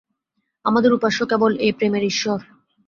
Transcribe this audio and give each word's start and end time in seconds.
আমাদের 0.65 0.91
উপাস্য 0.93 1.19
কেবল 1.25 1.51
এই 1.57 1.71
প্রেমের 1.71 2.03
ঈশ্বর। 2.03 2.39